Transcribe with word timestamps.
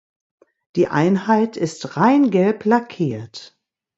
Die 0.77 0.87
Einheit 0.87 1.57
ist 1.57 1.95
rein 1.95 2.31
gelb 2.31 2.65
lackiert. 2.65 3.55